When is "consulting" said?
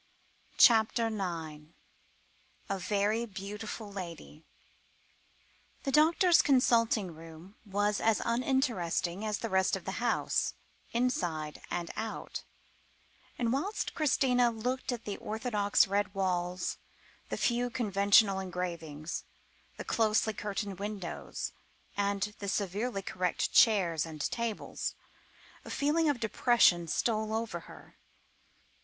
6.41-7.13